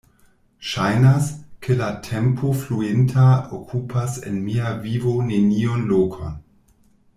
[0.69, 1.27] Ŝajnas,
[1.67, 3.27] ke la tempo fluinta
[3.59, 6.37] okupas en mia vivo neniun lokon.